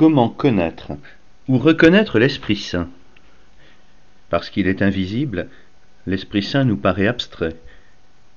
Comment 0.00 0.30
connaître 0.30 0.92
ou 1.46 1.58
reconnaître 1.58 2.18
l'Esprit 2.18 2.56
Saint 2.56 2.88
Parce 4.30 4.48
qu'il 4.48 4.66
est 4.66 4.80
invisible, 4.80 5.48
l'Esprit 6.06 6.42
Saint 6.42 6.64
nous 6.64 6.78
paraît 6.78 7.06
abstrait. 7.06 7.56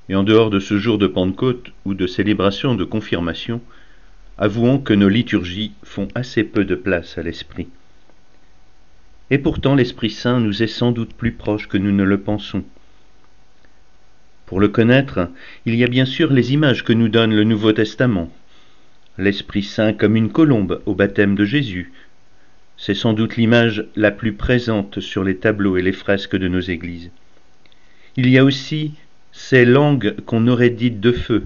Et 0.09 0.15
en 0.15 0.23
dehors 0.23 0.49
de 0.49 0.59
ce 0.59 0.77
jour 0.77 0.97
de 0.97 1.07
Pentecôte 1.07 1.71
ou 1.85 1.93
de 1.93 2.05
célébration 2.05 2.75
de 2.75 2.83
confirmation, 2.83 3.61
avouons 4.37 4.77
que 4.77 4.93
nos 4.93 5.07
liturgies 5.07 5.71
font 5.83 6.09
assez 6.15 6.43
peu 6.43 6.65
de 6.65 6.75
place 6.75 7.17
à 7.17 7.23
l'Esprit. 7.23 7.69
Et 9.29 9.37
pourtant 9.37 9.75
l'Esprit 9.75 10.09
Saint 10.09 10.41
nous 10.41 10.63
est 10.63 10.67
sans 10.67 10.91
doute 10.91 11.13
plus 11.13 11.31
proche 11.31 11.69
que 11.69 11.77
nous 11.77 11.93
ne 11.93 12.03
le 12.03 12.19
pensons. 12.19 12.65
Pour 14.47 14.59
le 14.59 14.67
connaître, 14.67 15.29
il 15.65 15.75
y 15.75 15.85
a 15.85 15.87
bien 15.87 16.05
sûr 16.05 16.33
les 16.33 16.51
images 16.51 16.83
que 16.83 16.91
nous 16.91 17.07
donne 17.07 17.33
le 17.33 17.45
Nouveau 17.45 17.71
Testament. 17.71 18.29
L'Esprit 19.17 19.61
Saint 19.61 19.93
comme 19.93 20.15
une 20.15 20.31
colombe 20.31 20.81
au 20.87 20.95
baptême 20.95 21.35
de 21.35 21.45
Jésus. 21.45 21.91
C'est 22.77 22.95
sans 22.95 23.13
doute 23.13 23.37
l'image 23.37 23.85
la 23.95 24.09
plus 24.09 24.33
présente 24.33 24.99
sur 24.99 25.23
les 25.23 25.37
tableaux 25.37 25.77
et 25.77 25.83
les 25.83 25.91
fresques 25.91 26.35
de 26.35 26.47
nos 26.47 26.59
églises. 26.59 27.11
Il 28.15 28.27
y 28.27 28.39
a 28.39 28.43
aussi 28.43 28.93
ces 29.31 29.65
langues 29.65 30.15
qu'on 30.25 30.47
aurait 30.47 30.71
dites 30.71 30.99
de 30.99 31.11
feu, 31.11 31.43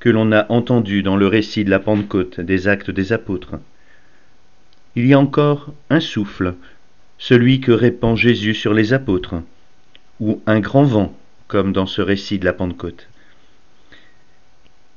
que 0.00 0.08
l'on 0.08 0.32
a 0.32 0.50
entendues 0.50 1.02
dans 1.02 1.16
le 1.16 1.28
récit 1.28 1.64
de 1.64 1.70
la 1.70 1.78
Pentecôte 1.78 2.40
des 2.40 2.66
actes 2.66 2.90
des 2.90 3.12
apôtres. 3.12 3.56
Il 4.96 5.06
y 5.06 5.14
a 5.14 5.18
encore 5.20 5.72
un 5.90 6.00
souffle, 6.00 6.54
celui 7.18 7.60
que 7.60 7.72
répand 7.72 8.16
Jésus 8.16 8.54
sur 8.54 8.74
les 8.74 8.92
apôtres, 8.92 9.36
ou 10.18 10.40
un 10.46 10.58
grand 10.58 10.84
vent, 10.84 11.16
comme 11.46 11.72
dans 11.72 11.86
ce 11.86 12.02
récit 12.02 12.40
de 12.40 12.44
la 12.44 12.52
Pentecôte. 12.52 13.08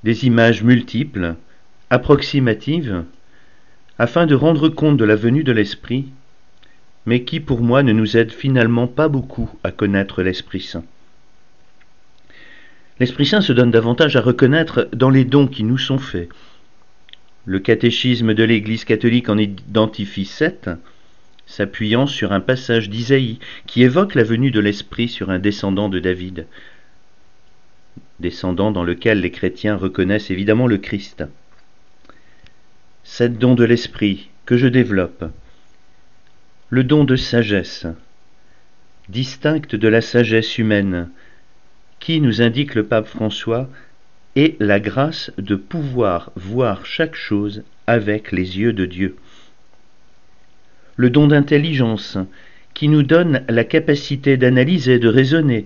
Des 0.03 0.25
images 0.25 0.63
multiples, 0.63 1.35
approximatives, 1.89 3.03
afin 3.99 4.25
de 4.25 4.35
rendre 4.35 4.69
compte 4.69 4.97
de 4.97 5.05
la 5.05 5.15
venue 5.15 5.43
de 5.43 5.51
l'Esprit, 5.51 6.07
mais 7.05 7.23
qui 7.23 7.39
pour 7.39 7.61
moi 7.61 7.83
ne 7.83 7.91
nous 7.91 8.17
aident 8.17 8.31
finalement 8.31 8.87
pas 8.87 9.07
beaucoup 9.07 9.49
à 9.63 9.71
connaître 9.71 10.23
l'Esprit 10.23 10.61
Saint. 10.61 10.85
L'Esprit 12.99 13.25
Saint 13.25 13.41
se 13.41 13.53
donne 13.53 13.71
davantage 13.71 14.15
à 14.15 14.21
reconnaître 14.21 14.87
dans 14.93 15.09
les 15.09 15.25
dons 15.25 15.47
qui 15.47 15.63
nous 15.63 15.77
sont 15.77 15.97
faits. 15.97 16.29
Le 17.45 17.59
catéchisme 17.59 18.33
de 18.33 18.43
l'Église 18.43 18.85
catholique 18.85 19.29
en 19.29 19.37
identifie 19.37 20.25
sept, 20.25 20.69
s'appuyant 21.45 22.07
sur 22.07 22.31
un 22.31 22.39
passage 22.39 22.89
d'Isaïe 22.89 23.39
qui 23.67 23.83
évoque 23.83 24.15
la 24.15 24.23
venue 24.23 24.51
de 24.51 24.59
l'Esprit 24.59 25.09
sur 25.09 25.29
un 25.29 25.39
descendant 25.39 25.89
de 25.89 25.99
David, 25.99 26.47
descendant 28.19 28.71
dans 28.71 28.83
lequel 28.83 29.19
les 29.19 29.31
chrétiens 29.31 29.75
reconnaissent 29.75 30.31
évidemment 30.31 30.67
le 30.67 30.77
Christ. 30.77 31.25
Sept 33.03 33.37
dons 33.37 33.55
de 33.55 33.63
l'Esprit 33.63 34.29
que 34.45 34.57
je 34.57 34.67
développe. 34.67 35.25
Le 36.69 36.83
don 36.83 37.03
de 37.03 37.15
sagesse, 37.15 37.85
distincte 39.09 39.75
de 39.75 39.87
la 39.87 40.01
sagesse 40.01 40.57
humaine, 40.57 41.09
qui, 41.99 42.21
nous 42.21 42.41
indique 42.41 42.75
le 42.75 42.85
pape 42.85 43.07
François, 43.07 43.69
est 44.35 44.59
la 44.59 44.79
grâce 44.79 45.31
de 45.37 45.55
pouvoir 45.55 46.31
voir 46.35 46.85
chaque 46.85 47.15
chose 47.15 47.63
avec 47.87 48.31
les 48.31 48.57
yeux 48.57 48.73
de 48.73 48.85
Dieu 48.85 49.15
le 50.95 51.09
don 51.09 51.27
d'intelligence, 51.27 52.17
qui 52.73 52.87
nous 52.87 53.03
donne 53.03 53.43
la 53.49 53.63
capacité 53.63 54.37
d'analyser, 54.37 54.99
de 54.99 55.07
raisonner, 55.07 55.65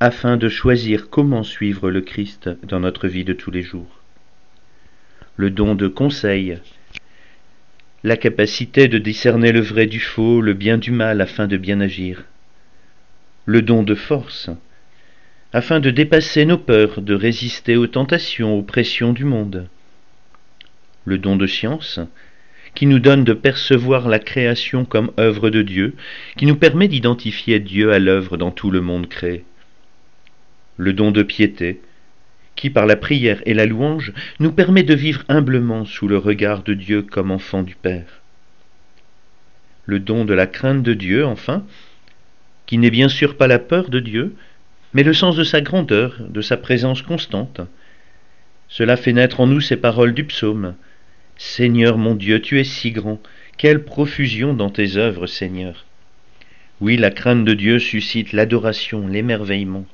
afin 0.00 0.36
de 0.36 0.48
choisir 0.48 1.10
comment 1.10 1.42
suivre 1.42 1.90
le 1.90 2.00
Christ 2.00 2.50
dans 2.64 2.80
notre 2.80 3.08
vie 3.08 3.24
de 3.24 3.32
tous 3.32 3.50
les 3.50 3.62
jours. 3.62 4.01
Le 5.36 5.48
don 5.48 5.74
de 5.74 5.88
conseil, 5.88 6.58
la 8.04 8.18
capacité 8.18 8.86
de 8.86 8.98
discerner 8.98 9.50
le 9.50 9.60
vrai 9.60 9.86
du 9.86 9.98
faux, 9.98 10.42
le 10.42 10.52
bien 10.52 10.76
du 10.76 10.90
mal, 10.90 11.22
afin 11.22 11.46
de 11.46 11.56
bien 11.56 11.80
agir. 11.80 12.24
Le 13.46 13.62
don 13.62 13.82
de 13.82 13.94
force, 13.94 14.50
afin 15.54 15.80
de 15.80 15.90
dépasser 15.90 16.44
nos 16.44 16.58
peurs, 16.58 17.00
de 17.00 17.14
résister 17.14 17.76
aux 17.76 17.86
tentations, 17.86 18.58
aux 18.58 18.62
pressions 18.62 19.14
du 19.14 19.24
monde. 19.24 19.68
Le 21.06 21.16
don 21.16 21.36
de 21.36 21.46
science, 21.46 21.98
qui 22.74 22.84
nous 22.84 22.98
donne 22.98 23.24
de 23.24 23.32
percevoir 23.32 24.08
la 24.08 24.18
création 24.18 24.84
comme 24.84 25.12
œuvre 25.18 25.48
de 25.48 25.62
Dieu, 25.62 25.94
qui 26.36 26.44
nous 26.44 26.56
permet 26.56 26.88
d'identifier 26.88 27.58
Dieu 27.58 27.92
à 27.92 27.98
l'œuvre 27.98 28.36
dans 28.36 28.50
tout 28.50 28.70
le 28.70 28.82
monde 28.82 29.08
créé. 29.08 29.44
Le 30.76 30.92
don 30.92 31.10
de 31.10 31.22
piété, 31.22 31.80
qui 32.62 32.70
par 32.70 32.86
la 32.86 32.94
prière 32.94 33.42
et 33.44 33.54
la 33.54 33.66
louange 33.66 34.12
nous 34.38 34.52
permet 34.52 34.84
de 34.84 34.94
vivre 34.94 35.24
humblement 35.28 35.84
sous 35.84 36.06
le 36.06 36.16
regard 36.16 36.62
de 36.62 36.74
Dieu 36.74 37.02
comme 37.02 37.32
enfant 37.32 37.64
du 37.64 37.74
Père. 37.74 38.22
Le 39.84 39.98
don 39.98 40.24
de 40.24 40.32
la 40.32 40.46
crainte 40.46 40.84
de 40.84 40.94
Dieu, 40.94 41.26
enfin, 41.26 41.66
qui 42.66 42.78
n'est 42.78 42.92
bien 42.92 43.08
sûr 43.08 43.36
pas 43.36 43.48
la 43.48 43.58
peur 43.58 43.90
de 43.90 43.98
Dieu, 43.98 44.36
mais 44.94 45.02
le 45.02 45.12
sens 45.12 45.34
de 45.34 45.42
sa 45.42 45.60
grandeur, 45.60 46.18
de 46.20 46.40
sa 46.40 46.56
présence 46.56 47.02
constante. 47.02 47.62
Cela 48.68 48.96
fait 48.96 49.12
naître 49.12 49.40
en 49.40 49.48
nous 49.48 49.60
ces 49.60 49.76
paroles 49.76 50.14
du 50.14 50.22
psaume. 50.22 50.76
Seigneur 51.36 51.98
mon 51.98 52.14
Dieu, 52.14 52.40
tu 52.40 52.60
es 52.60 52.64
si 52.64 52.92
grand, 52.92 53.20
quelle 53.56 53.82
profusion 53.82 54.54
dans 54.54 54.70
tes 54.70 54.98
œuvres, 54.98 55.26
Seigneur. 55.26 55.84
Oui, 56.80 56.96
la 56.96 57.10
crainte 57.10 57.44
de 57.44 57.54
Dieu 57.54 57.80
suscite 57.80 58.32
l'adoration, 58.32 59.08
l'émerveillement. 59.08 59.84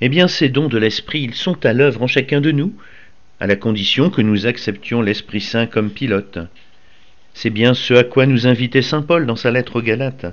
Eh 0.00 0.08
bien, 0.08 0.28
ces 0.28 0.48
dons 0.48 0.68
de 0.68 0.78
l'Esprit, 0.78 1.20
ils 1.22 1.34
sont 1.34 1.64
à 1.64 1.72
l'œuvre 1.72 2.02
en 2.02 2.06
chacun 2.06 2.40
de 2.40 2.50
nous, 2.50 2.74
à 3.40 3.46
la 3.46 3.56
condition 3.56 4.10
que 4.10 4.22
nous 4.22 4.46
acceptions 4.46 5.02
l'Esprit 5.02 5.40
Saint 5.40 5.66
comme 5.66 5.90
pilote. 5.90 6.38
C'est 7.32 7.50
bien 7.50 7.74
ce 7.74 7.94
à 7.94 8.04
quoi 8.04 8.26
nous 8.26 8.46
invitait 8.46 8.82
Saint 8.82 9.02
Paul 9.02 9.26
dans 9.26 9.36
sa 9.36 9.50
lettre 9.50 9.76
aux 9.76 9.82
Galates. 9.82 10.26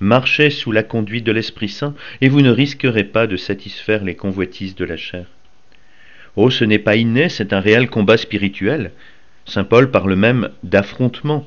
Marchez 0.00 0.50
sous 0.50 0.72
la 0.72 0.82
conduite 0.82 1.24
de 1.24 1.32
l'Esprit 1.32 1.68
Saint, 1.68 1.94
et 2.20 2.28
vous 2.28 2.40
ne 2.40 2.50
risquerez 2.50 3.04
pas 3.04 3.26
de 3.26 3.36
satisfaire 3.36 4.04
les 4.04 4.14
convoitises 4.14 4.74
de 4.74 4.84
la 4.84 4.96
chair. 4.96 5.26
Oh, 6.36 6.50
ce 6.50 6.64
n'est 6.64 6.78
pas 6.78 6.96
inné, 6.96 7.28
c'est 7.28 7.52
un 7.52 7.60
réel 7.60 7.90
combat 7.90 8.16
spirituel. 8.16 8.92
Saint 9.44 9.64
Paul 9.64 9.90
parle 9.90 10.14
même 10.14 10.50
d'affrontement 10.62 11.46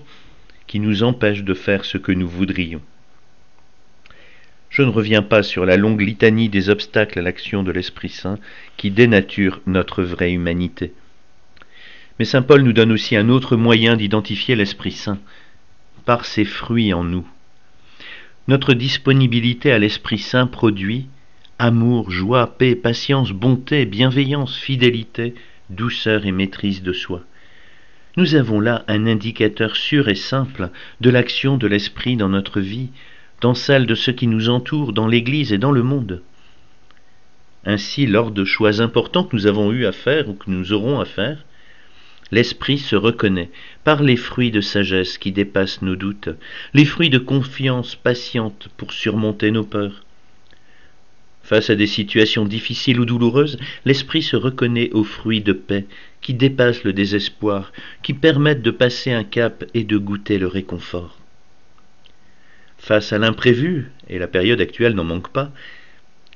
qui 0.68 0.80
nous 0.80 1.04
empêche 1.04 1.44
de 1.44 1.54
faire 1.54 1.86
ce 1.86 1.98
que 1.98 2.12
nous 2.12 2.28
voudrions. 2.28 2.82
Je 4.72 4.84
ne 4.84 4.90
reviens 4.90 5.22
pas 5.22 5.44
sur 5.44 5.66
la 5.66 5.76
longue 5.76 6.00
litanie 6.00 6.48
des 6.48 6.70
obstacles 6.70 7.20
à 7.20 7.22
l'action 7.22 7.62
de 7.62 7.74
l'Esprit 7.74 8.08
Saint 8.08 8.40
qui 8.78 8.90
dénature 8.90 9.60
notre 9.68 10.02
vraie 10.02 10.32
humanité. 10.32 10.94
Mais 12.18 12.26
Saint 12.26 12.42
Paul 12.42 12.62
nous 12.62 12.72
donne 12.72 12.94
aussi 12.94 13.18
un 13.18 13.28
autre 13.28 13.58
moyen 13.58 13.98
d'identifier 13.98 14.56
l'Esprit 14.56 14.94
Saint, 14.94 15.20
par 16.06 16.24
ses 16.24 16.46
fruits 16.46 16.94
en 16.94 17.04
nous. 17.04 17.28
Notre 18.48 18.74
disponibilité 18.74 19.74
à 19.74 19.78
l'Esprit 19.78 20.20
Saint 20.20 20.48
produit, 20.48 21.08
amour, 21.60 22.10
joie, 22.10 22.58
paix, 22.58 22.76
patience, 22.76 23.34
bonté, 23.34 23.86
bienveillance, 23.86 24.56
fidélité, 24.58 25.36
douceur 25.70 26.26
et 26.26 26.32
maîtrise 26.32 26.82
de 26.82 26.94
soi. 26.94 27.24
Nous 28.16 28.36
avons 28.36 28.62
là 28.62 28.86
un 28.88 29.06
indicateur 29.06 29.76
sûr 29.76 30.08
et 30.08 30.16
simple 30.16 30.70
de 31.02 31.10
l'action 31.10 31.58
de 31.58 31.68
l'Esprit 31.68 32.16
dans 32.16 32.30
notre 32.30 32.62
vie, 32.62 32.90
dans 33.42 33.54
celle 33.54 33.86
de 33.86 33.96
ceux 33.96 34.14
qui 34.14 34.28
nous 34.28 34.50
entourent, 34.50 34.94
dans 34.94 35.08
l'Église 35.08 35.52
et 35.52 35.58
dans 35.58 35.72
le 35.72 35.84
monde. 35.84 36.22
Ainsi, 37.66 38.08
lors 38.08 38.32
de 38.32 38.46
choix 38.46 38.82
importants 38.82 39.24
que 39.24 39.36
nous 39.36 39.48
avons 39.48 39.72
eu 39.72 39.86
à 39.86 39.92
faire 39.92 40.30
ou 40.30 40.34
que 40.34 40.50
nous 40.50 40.74
aurons 40.74 41.00
à 41.00 41.06
faire, 41.06 41.46
l'Esprit 42.32 42.78
se 42.78 42.96
reconnaît 42.96 43.50
par 43.84 44.02
les 44.02 44.16
fruits 44.16 44.52
de 44.52 44.62
sagesse 44.62 45.18
qui 45.18 45.32
dépassent 45.32 45.82
nos 45.82 45.96
doutes, 45.96 46.30
les 46.74 46.86
fruits 46.86 47.10
de 47.10 47.20
confiance 47.20 47.96
patiente 47.96 48.70
pour 48.78 48.94
surmonter 48.94 49.52
nos 49.52 49.66
peurs, 49.66 50.04
Face 51.44 51.70
à 51.70 51.76
des 51.76 51.88
situations 51.88 52.46
difficiles 52.46 53.00
ou 53.00 53.06
douloureuses, 53.06 53.58
l'esprit 53.84 54.22
se 54.22 54.36
reconnaît 54.36 54.92
aux 54.92 55.04
fruits 55.04 55.42
de 55.42 55.54
paix 55.54 55.86
qui 56.22 56.34
dépassent 56.34 56.84
le 56.84 56.94
désespoir, 56.94 57.74
qui 58.04 58.14
permettent 58.14 58.62
de 58.62 58.72
passer 58.72 59.12
un 59.12 59.24
cap 59.24 59.66
et 59.74 59.84
de 59.84 59.98
goûter 59.98 60.38
le 60.38 60.48
réconfort. 60.48 61.21
Face 62.92 63.14
à 63.14 63.18
l'imprévu, 63.18 63.90
et 64.10 64.20
la 64.20 64.28
période 64.28 64.60
actuelle 64.60 64.96
n'en 64.96 65.06
manque 65.06 65.30
pas, 65.30 65.50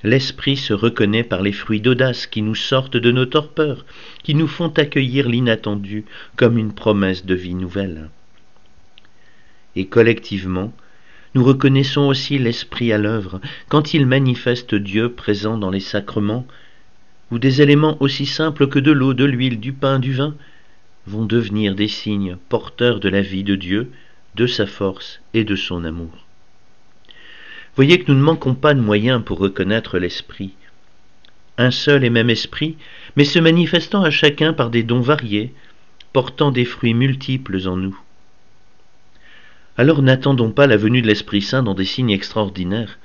l'esprit 0.04 0.56
se 0.56 0.72
reconnaît 0.72 1.26
par 1.26 1.42
les 1.42 1.52
fruits 1.52 1.82
d'audace 1.82 2.28
qui 2.28 2.42
nous 2.42 2.56
sortent 2.56 2.96
de 2.96 3.12
nos 3.12 3.26
torpeurs, 3.26 3.86
qui 4.24 4.36
nous 4.36 4.48
font 4.48 4.70
accueillir 4.70 5.28
l'inattendu 5.28 6.06
comme 6.38 6.58
une 6.58 6.72
promesse 6.72 7.26
de 7.26 7.36
vie 7.36 7.56
nouvelle. 7.56 8.10
Et 9.76 9.88
collectivement, 9.88 10.72
nous 11.34 11.44
reconnaissons 11.44 12.08
aussi 12.08 12.38
l'Esprit 12.38 12.94
à 12.94 12.98
l'œuvre 12.98 13.42
quand 13.68 13.94
il 13.94 14.06
manifeste 14.06 14.76
Dieu 14.76 15.12
présent 15.12 15.58
dans 15.58 15.72
les 15.72 15.82
sacrements, 15.82 16.48
où 17.32 17.38
des 17.38 17.62
éléments 17.62 17.98
aussi 18.00 18.26
simples 18.26 18.70
que 18.70 18.80
de 18.80 18.94
l'eau, 18.94 19.14
de 19.14 19.26
l'huile, 19.26 19.60
du 19.60 19.74
pain, 19.74 20.00
du 20.00 20.14
vin, 20.14 20.34
vont 21.06 21.26
devenir 21.26 21.76
des 21.76 21.90
signes 21.90 22.38
porteurs 22.48 23.02
de 23.02 23.10
la 23.10 23.22
vie 23.22 23.44
de 23.44 23.56
Dieu, 23.56 23.92
de 24.36 24.48
sa 24.48 24.66
force 24.66 25.20
et 25.34 25.44
de 25.44 25.58
son 25.58 25.84
amour. 25.84 26.26
Voyez 27.76 28.00
que 28.00 28.12
nous 28.12 28.18
ne 28.18 28.24
manquons 28.24 28.56
pas 28.56 28.74
de 28.74 28.80
moyens 28.80 29.22
pour 29.24 29.38
reconnaître 29.38 30.00
l'Esprit. 30.00 30.54
Un 31.58 31.72
seul 31.72 32.04
et 32.04 32.10
même 32.10 32.30
Esprit, 32.30 32.78
mais 33.16 33.26
se 33.26 33.40
manifestant 33.40 34.04
à 34.04 34.12
chacun 34.12 34.54
par 34.54 34.70
des 34.70 34.84
dons 34.84 35.02
variés, 35.02 35.54
portant 36.14 36.52
des 36.52 36.66
fruits 36.66 36.94
multiples 36.94 37.68
en 37.68 37.76
nous. 37.76 38.00
Alors 39.78 40.02
n'attendons 40.02 40.52
pas 40.52 40.68
la 40.68 40.78
venue 40.78 41.02
de 41.02 41.08
l'Esprit 41.08 41.42
Saint 41.42 41.64
dans 41.64 41.74
des 41.74 41.84
signes 41.84 42.12
extraordinaires. 42.12 42.98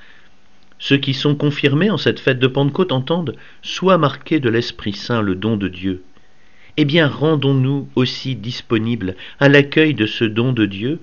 Ceux 0.78 0.98
qui 0.98 1.14
sont 1.14 1.34
confirmés 1.34 1.90
en 1.90 1.98
cette 1.98 2.20
fête 2.20 2.38
de 2.38 2.46
Pentecôte 2.46 2.92
entendent 2.92 3.36
soit 3.62 3.98
marqué 3.98 4.38
de 4.38 4.48
l'Esprit 4.48 4.92
Saint 4.92 5.20
le 5.20 5.34
don 5.34 5.56
de 5.56 5.66
Dieu. 5.66 6.04
Eh 6.76 6.84
bien, 6.84 7.08
rendons-nous 7.08 7.88
aussi 7.96 8.36
disponibles 8.36 9.16
à 9.40 9.48
l'accueil 9.48 9.94
de 9.94 10.06
ce 10.06 10.24
don 10.24 10.52
de 10.52 10.64
Dieu, 10.64 11.00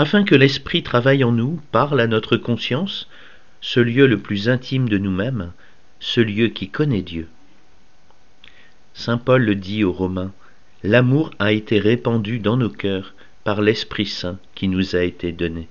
afin 0.00 0.24
que 0.24 0.34
l'Esprit 0.34 0.82
travaille 0.82 1.24
en 1.24 1.32
nous, 1.32 1.60
parle 1.72 2.00
à 2.00 2.06
notre 2.06 2.38
conscience, 2.38 3.06
ce 3.60 3.80
lieu 3.80 4.06
le 4.06 4.18
plus 4.18 4.48
intime 4.48 4.88
de 4.88 4.96
nous-mêmes, 4.96 5.52
ce 5.98 6.22
lieu 6.22 6.48
qui 6.48 6.70
connaît 6.70 7.02
Dieu. 7.02 7.28
Saint 8.94 9.18
Paul 9.18 9.42
le 9.42 9.54
dit 9.54 9.84
aux 9.84 9.92
Romains, 9.92 10.32
l'amour 10.82 11.32
a 11.38 11.52
été 11.52 11.78
répandu 11.78 12.38
dans 12.38 12.56
nos 12.56 12.70
cœurs 12.70 13.12
par 13.44 13.60
l'Esprit 13.60 14.06
Saint 14.06 14.38
qui 14.54 14.68
nous 14.68 14.96
a 14.96 15.02
été 15.02 15.32
donné. 15.32 15.68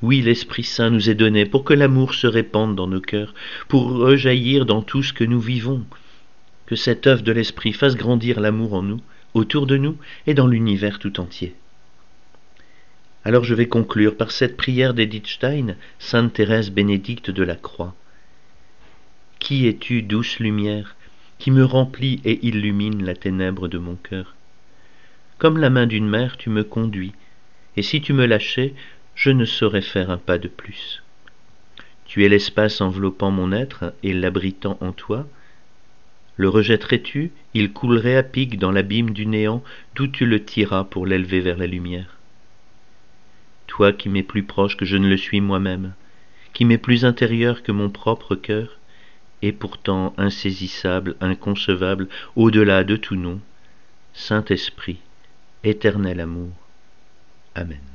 Oui, 0.00 0.22
l'Esprit 0.22 0.64
Saint 0.64 0.88
nous 0.88 1.10
est 1.10 1.14
donné 1.14 1.44
pour 1.44 1.64
que 1.64 1.74
l'amour 1.74 2.14
se 2.14 2.26
répande 2.26 2.74
dans 2.74 2.88
nos 2.88 3.02
cœurs, 3.02 3.34
pour 3.68 3.90
rejaillir 3.90 4.64
dans 4.64 4.80
tout 4.80 5.02
ce 5.02 5.12
que 5.12 5.24
nous 5.24 5.40
vivons, 5.40 5.84
que 6.64 6.76
cette 6.76 7.06
œuvre 7.06 7.22
de 7.22 7.32
l'Esprit 7.32 7.74
fasse 7.74 7.96
grandir 7.96 8.40
l'amour 8.40 8.72
en 8.72 8.82
nous, 8.82 9.02
autour 9.34 9.66
de 9.66 9.76
nous 9.76 9.98
et 10.26 10.32
dans 10.32 10.46
l'univers 10.46 10.98
tout 10.98 11.20
entier. 11.20 11.54
Alors 13.26 13.44
je 13.44 13.54
vais 13.54 13.68
conclure 13.68 14.18
par 14.18 14.30
cette 14.30 14.54
prière 14.54 14.92
d'Edith 14.92 15.26
Stein, 15.26 15.76
Sainte 15.98 16.34
Thérèse 16.34 16.70
bénédicte 16.70 17.30
de 17.30 17.42
la 17.42 17.54
Croix. 17.54 17.94
Qui 19.38 19.66
es-tu, 19.66 20.02
douce 20.02 20.40
lumière, 20.40 20.94
qui 21.38 21.50
me 21.50 21.64
remplit 21.64 22.20
et 22.26 22.46
illumine 22.46 23.02
la 23.02 23.14
ténèbre 23.14 23.66
de 23.66 23.78
mon 23.78 23.94
cœur? 23.96 24.34
Comme 25.38 25.56
la 25.56 25.70
main 25.70 25.86
d'une 25.86 26.08
mère, 26.08 26.36
tu 26.36 26.50
me 26.50 26.64
conduis, 26.64 27.14
et 27.78 27.82
si 27.82 28.02
tu 28.02 28.12
me 28.12 28.26
lâchais, 28.26 28.74
je 29.14 29.30
ne 29.30 29.46
saurais 29.46 29.80
faire 29.80 30.10
un 30.10 30.18
pas 30.18 30.36
de 30.36 30.48
plus. 30.48 31.02
Tu 32.04 32.26
es 32.26 32.28
l'espace 32.28 32.82
enveloppant 32.82 33.30
mon 33.30 33.52
être 33.52 33.94
et 34.02 34.12
l'abritant 34.12 34.76
en 34.82 34.92
toi. 34.92 35.26
Le 36.36 36.50
rejetterais-tu, 36.50 37.32
il 37.54 37.72
coulerait 37.72 38.16
à 38.16 38.22
pic 38.22 38.58
dans 38.58 38.70
l'abîme 38.70 39.12
du 39.12 39.24
néant, 39.24 39.64
d'où 39.94 40.08
tu 40.08 40.26
le 40.26 40.44
tiras 40.44 40.84
pour 40.84 41.06
l'élever 41.06 41.40
vers 41.40 41.56
la 41.56 41.66
lumière. 41.66 42.18
Toi 43.66 43.92
qui 43.92 44.08
m'es 44.08 44.22
plus 44.22 44.42
proche 44.42 44.76
que 44.76 44.84
je 44.84 44.96
ne 44.96 45.08
le 45.08 45.16
suis 45.16 45.40
moi-même, 45.40 45.94
qui 46.52 46.64
m'es 46.64 46.78
plus 46.78 47.04
intérieur 47.04 47.62
que 47.62 47.72
mon 47.72 47.90
propre 47.90 48.34
cœur, 48.34 48.78
et 49.42 49.52
pourtant 49.52 50.14
insaisissable, 50.16 51.16
inconcevable, 51.20 52.08
au-delà 52.36 52.84
de 52.84 52.96
tout 52.96 53.16
nom, 53.16 53.40
Saint-Esprit, 54.14 54.98
éternel 55.64 56.20
amour. 56.20 56.52
Amen. 57.54 57.93